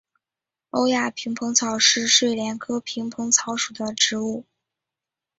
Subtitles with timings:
[0.71, 4.45] 欧亚萍蓬草是睡莲科萍蓬草属的植物。